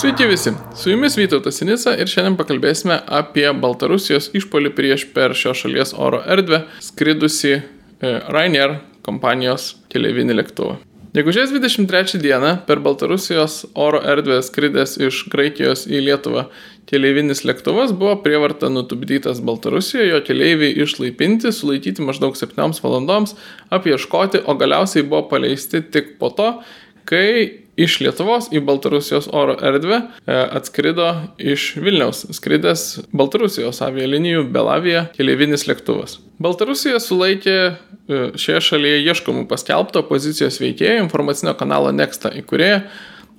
[0.00, 5.60] Sveiki visi, su jumis Vytautas Sinisa ir šiandien pakalbėsime apie Baltarusijos išpolį prieš per šios
[5.60, 7.60] šalies oro erdvę skridusi e,
[8.32, 10.78] Ryanair kompanijos keleivinį lėktuvą.
[11.12, 16.48] Gegužės 23 dieną per Baltarusijos oro erdvę skridęs iš Graikijos į Lietuvą
[16.88, 23.36] keleivinis lėktuvas buvo prievarta nutupdytas Baltarusijoje, jo keleiviai išlaipinti, sulaikyti maždaug 7 valandoms,
[23.68, 26.54] apieškoti, o galiausiai buvo paleisti tik po to,
[27.04, 31.08] kai iš Lietuvos į Baltarusijos oro erdvę e, atskrido
[31.38, 32.84] iš Vilniaus skridęs
[33.16, 36.18] Baltarusijos avialinijų Belavija keleivinis lėktuvas.
[36.42, 37.72] Baltarusija sulaikė e,
[38.40, 42.84] šioje šalyje ieškomų paskelbto opozicijos veikėjų informacinio kanalo Nexta įkūrėją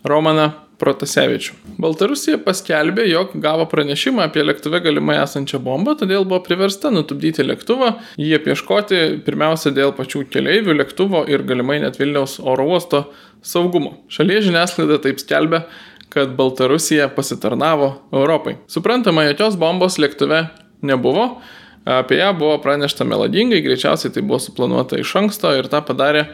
[0.08, 1.56] Romaną Protasevičių.
[1.82, 7.94] Baltarusija paskelbė, jog gavo pranešimą apie lėktuve galimai esančią bombą, todėl buvo priversta nutupdyti lėktuvą,
[8.18, 13.06] jį apieškoti pirmiausia dėl pačių keleivių lėktuvo ir galimai net Vilniaus oro uosto
[13.46, 14.00] saugumo.
[14.12, 15.66] Šalies žiniasklaida taip skelbia,
[16.12, 18.58] kad Baltarusija pasitarnavo Europai.
[18.72, 20.44] Suprantama, jokios bombos lėktuve
[20.84, 21.38] nebuvo,
[21.86, 26.28] Apie ją buvo pranešta melodingai, greičiausiai tai buvo suplanuota iš anksto ir tą padarė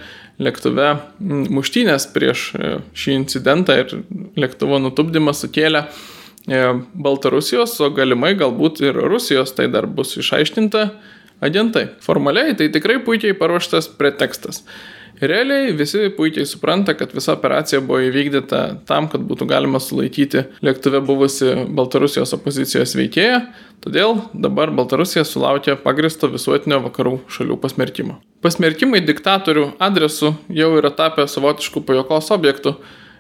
[0.44, 0.90] lėktuve
[1.56, 3.94] muštynės prieš e, šį incidentą ir
[4.38, 6.60] lėktuvo nutupdymą sukėlė e,
[6.94, 10.84] Baltarusijos, o galimai galbūt ir Rusijos, tai dar bus išaiškinta
[11.48, 11.88] agentai.
[12.04, 14.66] Formaliai tai tikrai puikiai paruoštas pretekstas.
[15.22, 21.02] Realiai visi puikiai supranta, kad visa operacija buvo įvykdyta tam, kad būtų galima sulaikyti lėktuve
[21.06, 23.40] buvusi Baltarusijos opozicijos veikėją,
[23.82, 28.20] todėl dabar Baltarusija sulaukia pagristo visuotinio vakarų šalių pasmerkimo.
[28.46, 32.76] Pasmerkimai diktatorių adresu jau yra tapę savotiškų pajokos objektų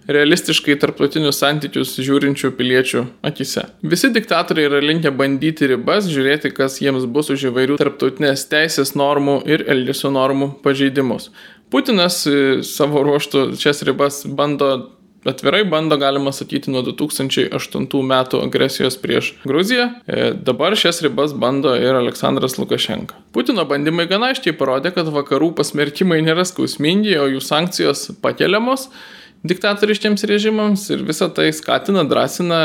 [0.08, 3.68] realistiškai tarptautinius santykius žiūrinčių piliečių akise.
[3.84, 9.42] Visi diktatoriai yra linkę bandyti ribas, žiūrėti, kas jiems bus už įvairių tarptautinės teisės normų
[9.50, 11.32] ir elgesio normų pažeidimus.
[11.74, 14.94] Putinas e, savo ruoštų šias ribas bando
[15.28, 19.90] atvirai bando, galima sakyti, nuo 2008 metų agresijos prieš Gruziją.
[20.08, 23.18] E, dabar šias ribas bando ir Aleksandras Lukašenka.
[23.36, 28.88] Putino bandymai gana aiškiai parodė, kad vakarų pasmerkimai nėra skausmingi, o jų sankcijos pakeliamos
[29.46, 32.60] diktatoriškiams režimams ir visą tai skatina, drąsina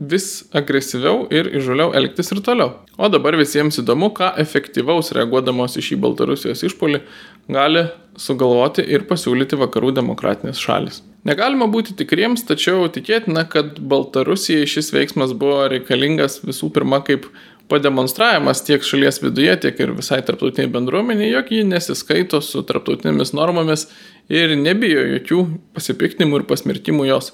[0.00, 2.72] vis agresyviau ir įžuliau elgtis ir toliau.
[2.98, 7.02] O dabar visiems įdomu, ką efektyvaus reaguodamos į šį Baltarusijos išpolį
[7.52, 7.86] gali
[8.18, 11.02] sugalvoti ir pasiūlyti vakarų demokratinės šalis.
[11.26, 17.26] Negalima būti tikriems, tačiau tikėtina, kad Baltarusijai šis veiksmas buvo reikalingas visų pirma kaip
[17.68, 23.88] pademonstravimas tiek šalies viduje, tiek ir visai tarptautiniai bendruomeniai, jog ji nesiskaito su tarptautinėmis normomis
[24.32, 25.42] ir nebijo jokių
[25.76, 27.32] pasipiktinimų ir pasmerkimų jos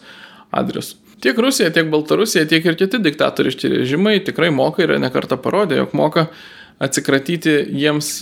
[0.52, 0.98] adresu.
[1.22, 5.92] Tiek Rusija, tiek Baltarusija, tiek ir kiti diktatoriški režimai tikrai moka ir nekarta parodė, jog
[5.94, 6.26] moka
[6.82, 8.16] atsikratyti jiems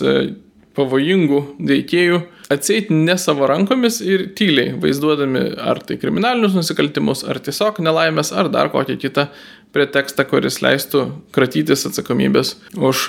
[0.77, 2.19] pavojingų veikėjų,
[2.51, 8.51] atseit ne savo rankomis ir tyliai vaizduodami ar tai kriminalinius nusikaltimus, ar tiesiog nelaimės, ar
[8.53, 9.27] dar kokią kitą
[9.75, 11.05] pretekstą, kuris leistų
[11.35, 13.05] kratytis atsakomybės už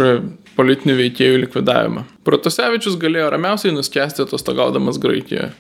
[0.56, 2.06] politinių veikėjų likvidavimą.
[2.26, 5.50] Protasevičius galėjo ramiausiai nuskesti atostogaudamas Graikijoje.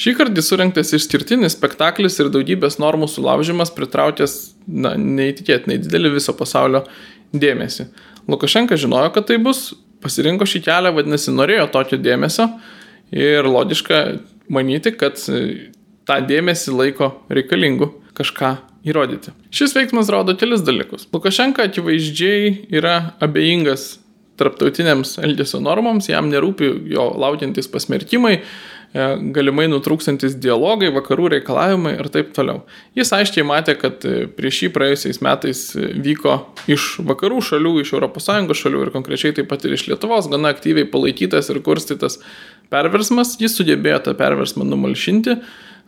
[0.00, 6.86] Šį kartą surinktas išskirtinis spektaklis ir daugybės normų sulaužimas pritraukęs, na, neįtikėtinai didelį viso pasaulio
[7.36, 7.90] dėmesį.
[8.30, 12.48] Lukašenka žinojo, kad tai bus, pasirinko šį kelią, vadinasi, norėjo tokio dėmesio
[13.14, 14.00] ir logiška
[14.52, 18.56] manyti, kad tą dėmesį laiko reikalingu kažką
[18.86, 19.34] įrodyti.
[19.54, 21.06] Šis veiksmas rodo kelis dalykus.
[21.12, 23.98] Lukašenka akivaizdžiai yra abejingas
[24.40, 28.44] tarptautiniams elgesio normoms, jam nerūpi jo laukiantis pasmerkimai, e,
[28.92, 32.64] galimai nutrūkstantis dialogai, vakarų reikalavimai ir taip toliau.
[32.98, 36.40] Jis aiškiai matė, kad e, prieš jį praėjusiais metais e, vyko
[36.70, 40.88] iš vakarų šalių, iš ES šalių ir konkrečiai taip pat ir iš Lietuvos gana aktyviai
[40.90, 42.18] palaikytas ir kurstytas
[42.70, 45.38] perversmas, jis sugebėjo tą perversmą numalšinti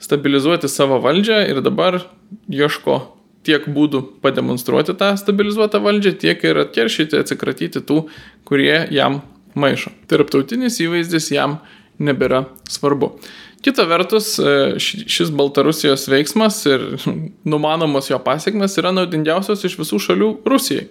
[0.02, 2.00] stabilizuoti savo valdžią ir dabar
[2.50, 3.00] ieško
[3.46, 8.04] tiek būdų pademonstruoti tą stabilizuotą valdžią, tiek ir atkeršyti, atsikratyti tų,
[8.46, 9.24] kurie jam
[9.58, 9.90] maišo.
[10.10, 11.58] Tarptautinis įvaizdis jam
[12.02, 13.12] nebėra svarbu.
[13.62, 16.84] Kita vertus, e, šis Baltarusijos veiksmas ir
[17.52, 20.88] numanomos jo pasiekmes yra naudingiausios iš visų šalių Rusijai.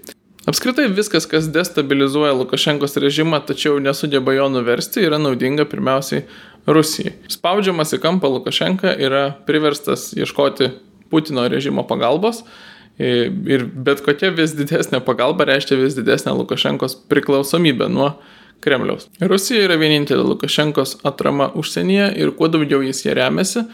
[0.50, 6.24] Apskritai viskas, kas destabilizuoja Lukašenkos režimą, tačiau nesugeba jo nuversti, yra naudinga pirmiausiai
[6.66, 7.14] Rusijai.
[7.30, 10.72] Spaudžiamas į kampą Lukašenka yra priverstas ieškoti
[11.12, 12.42] Putino režimo pagalbos
[12.98, 18.14] ir bet kokia vis didesnė pagalba reiškia vis didesnę Lukašenkos priklausomybę nuo
[18.62, 19.08] Kremliaus.
[19.22, 23.66] Rusija yra vienintelė Lukašenkos atrama užsienyje ir kuo daugiau jis ją remiasi,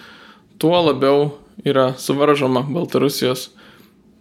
[0.62, 1.30] tuo labiau
[1.68, 3.50] yra suvaržoma Baltarusijos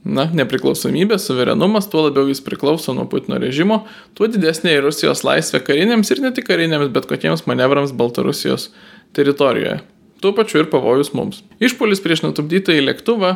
[0.07, 3.83] na, nepriklausomybė, suverenumas, tuo labiau jis priklauso nuo Putino režimo,
[4.15, 8.71] tuo didesnė ir Rusijos laisvė kariniams ir ne tik kariniams, bet kokiems manevrams Baltarusijos
[9.17, 9.81] teritorijoje.
[10.23, 11.43] Tuo pačiu ir pavojus mums.
[11.61, 13.35] Išpolis prieš nutupdytą į lėktuvą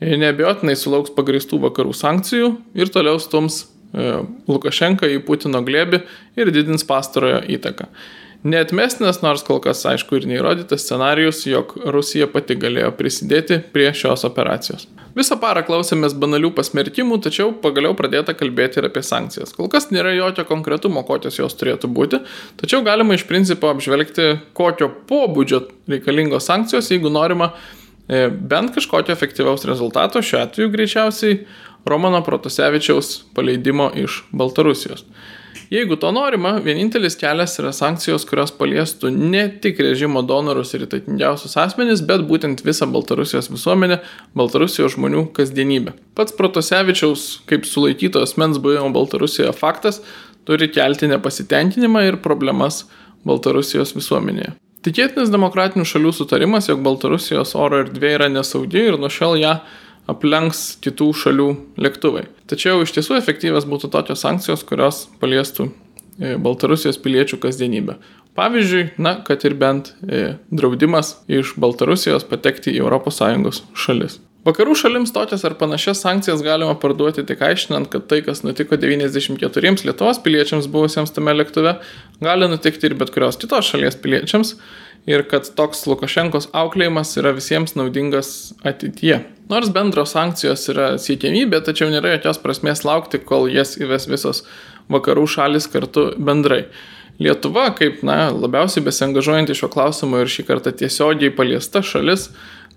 [0.00, 3.64] neabejotinai sulauks pagristų vakarų sankcijų ir toliau stums
[4.50, 6.02] Lukašenka į Putino glėbį
[6.40, 7.88] ir didins pastarojo įtaką.
[8.44, 14.26] Neatmestinas, nors kol kas aišku ir neįrodytas scenarius, jog Rusija pati galėjo prisidėti prie šios
[14.28, 14.84] operacijos.
[15.16, 19.54] Visą parą klausėmės banalių pasmerkimų, tačiau pagaliau pradėta kalbėti ir apie sankcijas.
[19.56, 22.20] Kol kas nėra jokio konkretumo, kokios jos turėtų būti,
[22.60, 25.62] tačiau galima iš principo apžvelgti, kokio pobūdžio
[25.94, 31.38] reikalingos sankcijos, jeigu norima e, bent kažkokio efektyvaus rezultato, šiuo atveju greičiausiai
[31.88, 35.04] Romano Protasevičiaus paleidimo iš Baltarusijos.
[35.70, 41.56] Jeigu to norima, vienintelis kelias yra sankcijos, kurios paliestų ne tik režimo donorus ir įtakingiausius
[41.60, 43.98] asmenys, bet būtent visą Baltarusijos visuomenę,
[44.36, 45.96] Baltarusijos žmonių kasdienybę.
[46.14, 50.02] Pats Protosevičiaus kaip sulaikyto asmens buvimo Baltarusijoje faktas
[50.44, 52.84] turi kelti nepasitenkinimą ir problemas
[53.24, 54.52] Baltarusijos visuomenėje.
[54.84, 59.54] Tikėtinas demokratinių šalių sutarimas, jog Baltarusijos oro erdvė yra nesaugi ir nuo šiol ją
[60.12, 61.46] aplenks kitų šalių
[61.80, 62.26] lėktuvai.
[62.50, 67.96] Tačiau iš tiesų efektyvės būtų tokios sankcijos, kurios paliestų e, Baltarusijos piliečių kasdienybę.
[68.36, 74.20] Pavyzdžiui, na, kad ir bent e, draudimas iš Baltarusijos patekti į ES šalis.
[74.44, 79.86] Vakarų šalims tokias ar panašias sankcijas galima parduoti tik aiškinant, kad tai, kas nutiko 94
[79.86, 81.78] Lietuvos piliečiams buvusiems tame lėktuve,
[82.20, 84.52] gali nutikti ir bet kurios kitos šalies piliečiams
[85.08, 89.22] ir kad toks Lukašenkos auklėjimas yra visiems naudingas ateityje.
[89.48, 94.44] Nors bendros sankcijos yra siekiamybė, tačiau nėra jokios prasmės laukti, kol jas įves visos
[94.92, 96.66] vakarų šalis kartu bendrai.
[97.22, 102.32] Lietuva, kaip na, labiausiai besiangažuojanti šiuo klausimu ir šį kartą tiesiogiai paliesta šalis,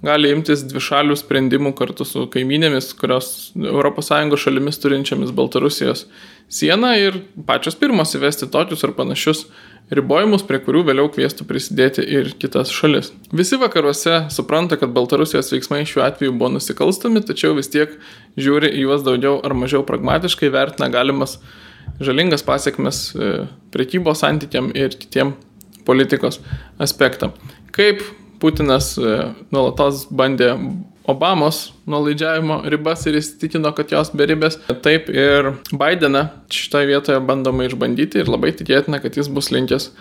[0.05, 6.05] gali imtis dvišalių sprendimų kartu su kaiminėmis, kurios ES šalimis turinčiamis Baltarusijos
[6.49, 9.47] sieną ir pačios pirmos įvesti tokius ar panašius
[9.91, 13.13] ribojimus, prie kurių vėliau kvieštų prisidėti ir kitas šalis.
[13.31, 17.95] Visi vakaruose supranta, kad Baltarusijos veiksmai šiuo atveju buvo nusikalstami, tačiau vis tiek
[18.39, 21.37] žiūri į juos daugiau ar mažiau pragmatiškai, vertina galimas
[22.03, 23.33] žalingas pasiekmes e,
[23.71, 25.33] prekybos santykiam ir kitiem
[25.87, 26.41] politikos
[26.83, 27.31] aspektam.
[27.71, 28.03] Kaip
[28.41, 29.17] Putinas e,
[29.51, 30.53] nuolatos bandė
[31.07, 34.57] Obamos nuolaidžiavimo ribas ir įsitikino, kad jos beribės.
[34.83, 39.93] Taip ir Bideną šitoje vietoje bandoma išbandyti ir labai tikėtina, kad jis bus linkęs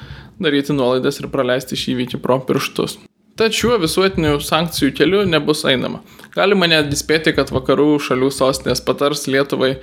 [0.42, 2.98] daryti nuolaidas ir praleisti šį įvykį pro pirštus.
[3.38, 6.02] Tačiau visuotinių sankcijų keliu nebus einama.
[6.34, 9.76] Galima netgi spėti, kad vakarų šalių sostinės patars Lietuvai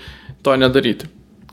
[0.43, 1.07] to nedaryti.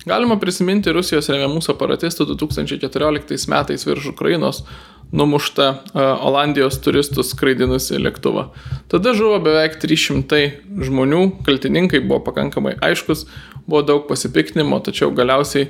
[0.09, 4.65] Galima prisiminti Rusijos remiamų separatistų 2014 metais virš Ukrainos
[5.13, 8.47] numuštą uh, Olandijos turistus skraidinusi lėktuvą.
[8.91, 10.43] Tada žuvo beveik 300
[10.87, 13.27] žmonių, kaltininkai buvo pakankamai aiškus,
[13.67, 15.67] buvo daug pasipiktinimo, tačiau galiausiai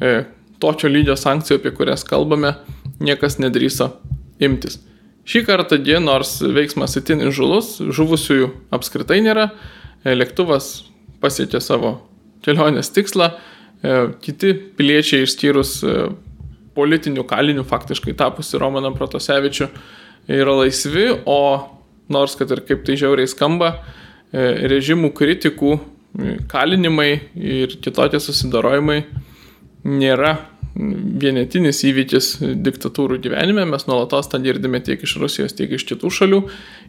[0.00, 0.12] e,
[0.62, 2.54] tokio lygio sankcijų, apie kurias kalbame,
[3.02, 3.90] niekas nedrįso
[4.42, 4.80] imtis.
[5.26, 9.50] Šį kartą die, nors veiksmas itin žulus, žuvusiųjų apskritai nėra,
[10.04, 10.86] e, lėktuvas
[11.22, 11.96] pasiekė savo
[12.46, 15.80] kelionės tikslą, e, kiti piliečiai išskyrus
[16.76, 19.68] politinių kalinių faktiškai tapusi Romaną Protosevičių
[20.36, 21.40] yra laisvi, o
[22.12, 23.72] nors kad ir kaip tai žiauriai skamba,
[24.32, 29.00] e, režimų kritikų e, kalinimai ir kitokie susidarojimai
[29.86, 30.36] nėra
[30.76, 32.28] vienetinis įvykis
[32.64, 36.40] diktatūrų gyvenime, mes nuolatos tą girdime tiek iš Rusijos, tiek iš kitų šalių.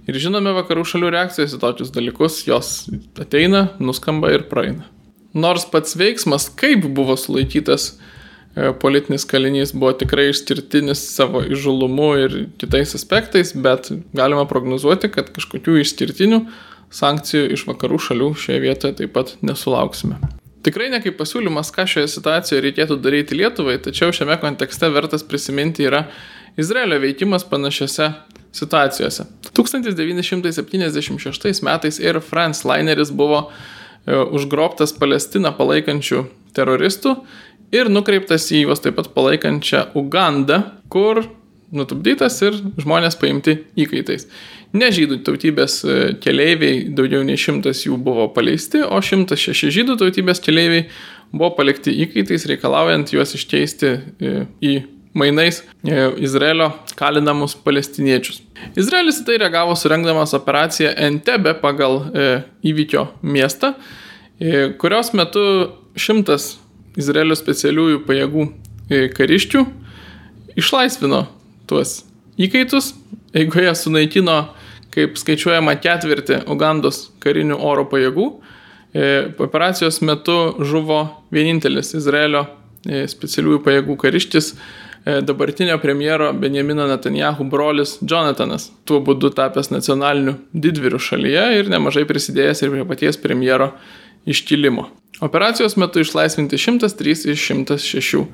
[0.10, 2.74] Ir žinome vakarų šalių reakcijas į tokius dalykus, jos
[3.20, 4.89] ateina, nuskamba ir praeina.
[5.38, 7.94] Nors pats veiksmas, kaip buvo sulaikytas
[8.82, 15.78] politinis kalinys buvo tikrai išskirtinis savo įžulumu ir kitais aspektais, bet galima prognozuoti, kad kažkokių
[15.84, 16.42] išskirtinių
[16.94, 20.16] sankcijų iš vakarų šalių šioje vietoje taip pat nesulauksime.
[20.66, 25.84] Tikrai ne kaip pasiūlymas, ką šioje situacijoje reikėtų daryti Lietuvai, tačiau šiame kontekste vertas prisiminti
[25.88, 26.02] yra
[26.60, 28.06] Izraelio veikimas panašiose
[28.58, 29.24] situacijose.
[29.54, 33.48] 1976 metais Air France lineris buvo e,
[34.18, 36.26] užgrobtas Palestiną palaikančių
[36.58, 37.16] teroristų
[37.76, 41.26] ir nukreiptas į juos taip pat palaikančią Ugandą, kur
[41.76, 44.28] nutupdytas ir žmonės paimti įkaitais.
[44.78, 50.44] Ne žydų tautybės e, keleiviai, daugiau nei šimtas jų buvo paleisti, o 106 žydų tautybės
[50.44, 50.88] keleiviai
[51.34, 54.74] buvo palikti įkaitais, reikalaujant juos iškeisti e, į
[55.18, 56.70] mainais e, Izraelio
[57.00, 58.42] kalinamus palestiniečius.
[58.80, 62.00] Izraelis į tai reagavo surengdamas operaciją Entebe pagal
[62.66, 63.76] įvykio miestą,
[64.82, 65.44] kurios metu
[65.98, 66.56] šimtas
[66.98, 68.46] Izraelio specialiųjų pajėgų
[68.89, 69.63] e, kariščių
[70.58, 71.25] išlaisvino
[71.70, 72.01] tuos
[72.42, 72.94] įkaitus,
[73.38, 74.38] eigoje sunaikino,
[74.94, 78.27] kaip skaičiuojama, ketvirtį Ugandos karinių oro pajėgų.
[78.98, 79.06] E,
[79.44, 84.54] operacijos metu žuvo vienintelis Izraelio e, specialiųjų pajėgų karištis
[85.24, 92.66] dabartinio premjero Benjamino Netanyahu brolis Jonathanas, tuo būdu tapęs nacionaliniu didvyriu šalyje ir nemažai prisidėjęs
[92.66, 93.70] ir prie paties premjero
[94.27, 94.89] iškilimo.
[95.22, 98.26] Operacijos metu išlaisvinti 103 iš 106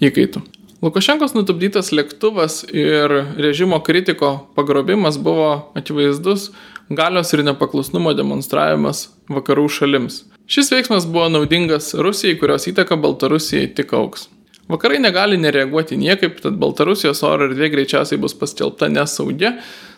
[0.00, 0.40] įkaitų.
[0.82, 6.48] Lukašenkos nutupdytas lėktuvas ir režimo kritiko pagrobimas buvo akivaizdus
[6.90, 10.22] galios ir nepaklusnumo demonstravimas vakarų šalims.
[10.50, 14.26] Šis veiksmas buvo naudingas Rusijai, kurios įtaka Baltarusijai tik auks.
[14.70, 19.56] Vakarai negali nereaguoti niekaip, tad Baltarusijos oro erdvė greičiausiai bus paskelbta nesaugia,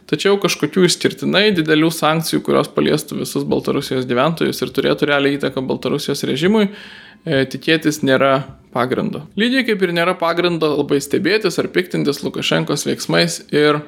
[0.09, 6.25] tačiau kažkokių išskirtinai didelių sankcijų, kurios paliestų visus Baltarusijos gyventojus ir turėtų realią įtaką Baltarusijos
[6.29, 8.33] režimui, e, tikėtis nėra
[8.75, 9.27] pagrindo.
[9.37, 13.83] Lygiai kaip ir nėra pagrindo labai stebėtis ar piktintis Lukašenkos veiksmais ir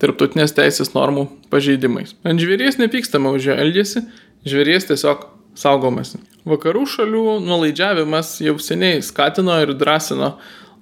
[0.00, 2.16] tarptautinės teisės normų pažeidimais.
[2.24, 4.04] Ant žvėries nepykstama už jo elgesį,
[4.48, 6.20] žvėries tiesiog saugomasi.
[6.46, 10.36] Vakarų šalių nuolaidžiavimas jau seniai skatino ir drąsino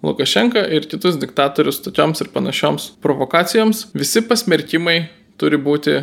[0.04, 3.86] Lukašenką ir kitus diktatorius tokioms ir panašioms provokacijoms.
[3.96, 4.98] Visi pasmerkimai
[5.40, 6.02] turi būti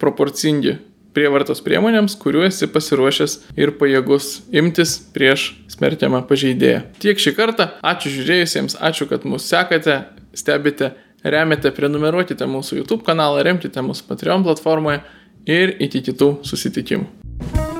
[0.00, 0.78] proporcingi
[1.12, 6.86] prievartos priemonėms, kuriuo esi pasiruošęs ir pajėgus imtis prieš smerkiamą pažeidėją.
[7.02, 9.98] Tiek šį kartą, ačiū žiūrėjusiems, ačiū, kad mūsų sekate,
[10.32, 15.02] stebite, remiate, prenumeruokite mūsų YouTube kanalą, remkite mūsų Patreon platformoje
[15.44, 17.71] ir iki kitų susitikimų.